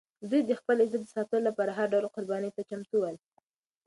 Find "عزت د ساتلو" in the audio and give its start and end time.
0.83-1.45